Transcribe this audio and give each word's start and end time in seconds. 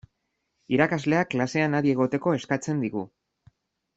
Irakasleak 0.77 1.29
klasean 1.33 1.77
adi 1.81 1.93
egoteko 1.97 2.35
eskatzen 2.39 2.83
digu. 2.87 3.07